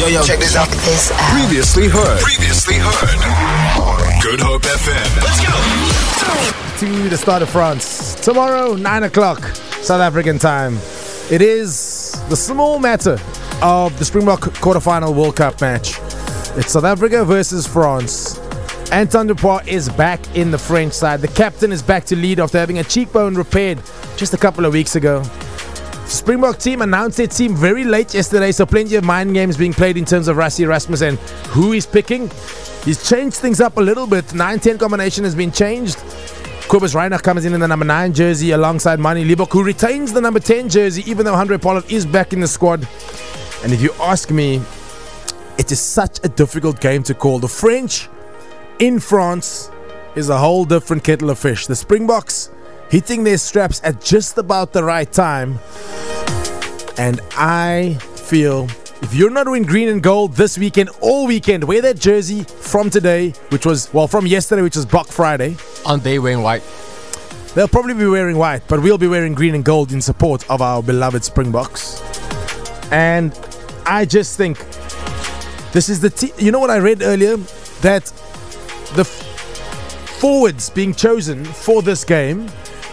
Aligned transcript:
Yo, 0.00 0.06
yo, 0.06 0.22
check 0.22 0.38
this 0.38 0.56
out. 0.56 0.66
This 0.66 1.12
out. 1.12 1.18
Previously 1.38 1.86
heard. 1.86 2.20
Previously 2.22 2.76
heard. 2.78 4.22
Good 4.22 4.40
Hope 4.40 4.62
FM. 4.62 5.16
Let's 5.20 5.44
go. 5.44 6.78
To 6.78 7.08
the 7.10 7.18
start 7.18 7.42
of 7.42 7.50
France. 7.50 8.14
Tomorrow, 8.14 8.76
9 8.76 9.02
o'clock, 9.02 9.44
South 9.82 10.00
African 10.00 10.38
time. 10.38 10.78
It 11.30 11.42
is 11.42 12.18
the 12.30 12.34
small 12.34 12.78
matter 12.78 13.18
of 13.60 13.98
the 13.98 14.06
Springbok 14.06 14.40
quarterfinal 14.40 15.14
World 15.14 15.36
Cup 15.36 15.60
match. 15.60 15.98
It's 16.56 16.72
South 16.72 16.84
Africa 16.84 17.22
versus 17.22 17.66
France. 17.66 18.38
Antoine 18.92 19.26
Dupont 19.26 19.68
is 19.68 19.90
back 19.90 20.34
in 20.34 20.50
the 20.50 20.58
French 20.58 20.94
side. 20.94 21.20
The 21.20 21.28
captain 21.28 21.72
is 21.72 21.82
back 21.82 22.06
to 22.06 22.16
lead 22.16 22.40
after 22.40 22.56
having 22.56 22.78
a 22.78 22.84
cheekbone 22.84 23.34
repaired 23.34 23.78
just 24.16 24.32
a 24.32 24.38
couple 24.38 24.64
of 24.64 24.72
weeks 24.72 24.96
ago. 24.96 25.22
Springbok 26.10 26.58
team 26.58 26.82
announced 26.82 27.18
their 27.18 27.28
team 27.28 27.54
very 27.54 27.84
late 27.84 28.12
yesterday, 28.12 28.50
so 28.50 28.66
plenty 28.66 28.96
of 28.96 29.04
mind 29.04 29.32
games 29.32 29.56
being 29.56 29.72
played 29.72 29.96
in 29.96 30.04
terms 30.04 30.26
of 30.26 30.36
Rassie 30.36 30.64
Erasmus 30.64 31.02
and 31.02 31.18
who 31.48 31.70
he's 31.70 31.86
picking. 31.86 32.28
He's 32.84 33.08
changed 33.08 33.36
things 33.36 33.60
up 33.60 33.76
a 33.76 33.80
little 33.80 34.08
bit. 34.08 34.24
9-10 34.26 34.80
combination 34.80 35.22
has 35.22 35.36
been 35.36 35.52
changed. 35.52 35.98
Cobus 36.68 36.94
Reinach 36.94 37.22
comes 37.22 37.44
in 37.44 37.54
in 37.54 37.60
the 37.60 37.68
number 37.68 37.84
9 37.84 38.12
jersey 38.12 38.50
alongside 38.50 38.98
Manie 38.98 39.24
Libbok, 39.24 39.52
who 39.52 39.62
retains 39.62 40.12
the 40.12 40.20
number 40.20 40.40
10 40.40 40.68
jersey, 40.68 41.08
even 41.08 41.24
though 41.24 41.34
Handré 41.34 41.62
Pollard 41.62 41.90
is 41.90 42.04
back 42.04 42.32
in 42.32 42.40
the 42.40 42.48
squad. 42.48 42.86
And 43.62 43.72
if 43.72 43.80
you 43.80 43.92
ask 44.00 44.30
me, 44.30 44.60
it 45.58 45.70
is 45.70 45.80
such 45.80 46.18
a 46.24 46.28
difficult 46.28 46.80
game 46.80 47.04
to 47.04 47.14
call. 47.14 47.38
The 47.38 47.48
French 47.48 48.08
in 48.80 48.98
France 48.98 49.70
is 50.16 50.28
a 50.28 50.38
whole 50.38 50.64
different 50.64 51.04
kettle 51.04 51.30
of 51.30 51.38
fish. 51.38 51.66
The 51.66 51.76
Springboks 51.76 52.50
hitting 52.90 53.24
their 53.24 53.38
straps 53.38 53.80
at 53.84 54.00
just 54.00 54.36
about 54.36 54.72
the 54.72 54.82
right 54.82 55.10
time. 55.10 55.58
And 56.98 57.20
I 57.32 57.94
feel 58.16 58.68
if 59.02 59.14
you're 59.14 59.30
not 59.30 59.46
wearing 59.46 59.62
green 59.62 59.88
and 59.88 60.02
gold 60.02 60.34
this 60.34 60.58
weekend, 60.58 60.90
all 61.00 61.26
weekend, 61.26 61.64
wear 61.64 61.80
that 61.82 61.98
jersey 61.98 62.42
from 62.42 62.90
today, 62.90 63.30
which 63.48 63.64
was, 63.64 63.92
well, 63.94 64.06
from 64.06 64.26
yesterday, 64.26 64.60
which 64.60 64.76
was 64.76 64.84
Black 64.84 65.06
Friday. 65.06 65.56
Aren't 65.86 66.02
they 66.02 66.18
wearing 66.18 66.42
white? 66.42 66.62
They'll 67.54 67.68
probably 67.68 67.94
be 67.94 68.06
wearing 68.06 68.36
white, 68.36 68.62
but 68.68 68.82
we'll 68.82 68.98
be 68.98 69.08
wearing 69.08 69.34
green 69.34 69.54
and 69.54 69.64
gold 69.64 69.92
in 69.92 70.02
support 70.02 70.48
of 70.50 70.60
our 70.60 70.82
beloved 70.82 71.24
Springboks. 71.24 72.02
And 72.92 73.36
I 73.86 74.04
just 74.04 74.36
think 74.36 74.58
this 75.72 75.88
is 75.88 76.00
the 76.00 76.10
team. 76.10 76.32
You 76.38 76.52
know 76.52 76.60
what 76.60 76.70
I 76.70 76.76
read 76.76 77.02
earlier? 77.02 77.36
That 77.80 78.04
the 78.94 79.02
f- 79.02 80.18
forwards 80.20 80.70
being 80.70 80.92
chosen 80.92 81.44
for 81.44 81.82
this 81.82 82.04
game 82.04 82.50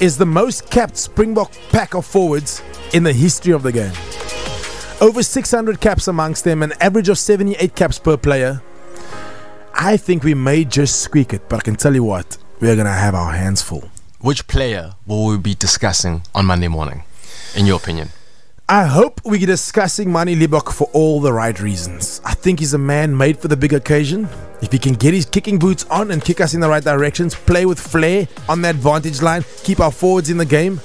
is 0.00 0.16
the 0.16 0.26
most 0.26 0.70
capped 0.70 0.96
Springbok 0.96 1.52
pack 1.70 1.94
of 1.94 2.06
forwards 2.06 2.62
in 2.92 3.02
the 3.02 3.12
history 3.12 3.52
of 3.52 3.62
the 3.64 3.72
game. 3.72 3.92
Over 5.00 5.22
600 5.22 5.80
caps 5.80 6.06
amongst 6.06 6.44
them, 6.44 6.62
an 6.62 6.72
average 6.80 7.08
of 7.08 7.18
78 7.18 7.74
caps 7.74 7.98
per 7.98 8.16
player. 8.16 8.62
I 9.74 9.96
think 9.96 10.22
we 10.22 10.34
may 10.34 10.64
just 10.64 11.00
squeak 11.00 11.32
it, 11.32 11.48
but 11.48 11.56
I 11.56 11.62
can 11.62 11.76
tell 11.76 11.94
you 11.94 12.04
what, 12.04 12.36
we're 12.60 12.76
going 12.76 12.86
to 12.86 12.92
have 12.92 13.14
our 13.14 13.32
hands 13.32 13.62
full. 13.62 13.88
Which 14.20 14.46
player 14.46 14.94
will 15.06 15.26
we 15.26 15.38
be 15.38 15.54
discussing 15.54 16.22
on 16.34 16.46
Monday 16.46 16.68
morning, 16.68 17.02
in 17.56 17.66
your 17.66 17.76
opinion? 17.76 18.10
I 18.68 18.84
hope 18.84 19.20
we're 19.24 19.46
discussing 19.46 20.12
Manie 20.12 20.36
Libbok 20.36 20.72
for 20.72 20.90
all 20.92 21.20
the 21.20 21.32
right 21.32 21.58
reasons. 21.58 22.20
I 22.24 22.34
think 22.48 22.60
he's 22.60 22.72
a 22.72 22.78
man 22.78 23.14
made 23.14 23.38
for 23.38 23.46
the 23.46 23.56
big 23.58 23.74
occasion. 23.74 24.26
If 24.62 24.72
he 24.72 24.78
can 24.78 24.94
get 24.94 25.12
his 25.12 25.26
kicking 25.26 25.58
boots 25.58 25.84
on 25.90 26.10
and 26.10 26.24
kick 26.24 26.40
us 26.40 26.54
in 26.54 26.60
the 26.60 26.68
right 26.70 26.82
directions, 26.82 27.34
play 27.34 27.66
with 27.66 27.78
flair 27.78 28.26
on 28.48 28.62
that 28.62 28.76
vantage 28.76 29.20
line, 29.20 29.44
keep 29.64 29.80
our 29.80 29.92
forwards 29.92 30.30
in 30.30 30.38
the 30.38 30.46
game, 30.46 30.80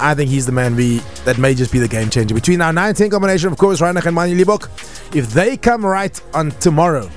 I 0.00 0.14
think 0.14 0.30
he's 0.30 0.46
the 0.46 0.52
man 0.52 0.74
we 0.74 1.02
that 1.26 1.36
may 1.36 1.54
just 1.54 1.70
be 1.70 1.78
the 1.78 1.86
game 1.86 2.08
changer. 2.08 2.34
Between 2.34 2.62
our 2.62 2.72
9-10 2.72 3.10
combination, 3.10 3.52
of 3.52 3.58
course, 3.58 3.82
Reinach 3.82 4.06
and 4.06 4.14
Manie 4.14 4.34
Libbok, 4.42 4.70
if 5.14 5.28
they 5.34 5.58
come 5.58 5.84
right 5.84 6.18
on 6.32 6.50
tomorrow, 6.52 7.10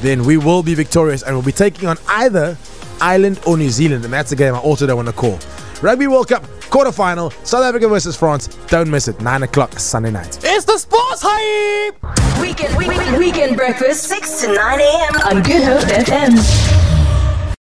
then 0.00 0.24
we 0.24 0.36
will 0.36 0.64
be 0.64 0.74
victorious 0.74 1.22
and 1.22 1.36
we'll 1.36 1.44
be 1.44 1.52
taking 1.52 1.86
on 1.86 1.98
either 2.08 2.58
Ireland 3.00 3.38
or 3.46 3.56
New 3.56 3.70
Zealand. 3.70 4.04
And 4.04 4.12
that's 4.12 4.32
a 4.32 4.36
game 4.36 4.56
I 4.56 4.58
also 4.58 4.88
don't 4.88 4.96
want 4.96 5.06
to 5.06 5.14
call. 5.14 5.38
Rugby 5.82 6.08
World 6.08 6.30
Cup 6.30 6.42
quarterfinal, 6.62 7.32
South 7.46 7.62
Africa 7.62 7.86
versus 7.86 8.16
France. 8.16 8.48
Don't 8.66 8.90
miss 8.90 9.06
it. 9.06 9.20
9 9.20 9.44
o'clock 9.44 9.78
Sunday 9.78 10.10
night. 10.10 10.36
It's 10.42 10.64
the 10.64 10.78
sports 10.78 11.22
hype! 11.24 12.13
Weekend, 12.54 12.76
weekend, 12.78 13.18
weekend 13.18 13.56
breakfast, 13.56 14.04
6 14.04 14.42
to 14.42 14.54
9 14.54 14.80
a.m. 14.80 15.16
on 15.22 15.42
Good 15.42 15.64
Hope 15.64 15.82
FM. 15.88 16.83